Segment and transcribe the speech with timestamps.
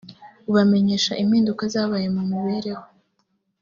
[0.49, 2.83] ubamenyesha impinduka zabaye mu mibereho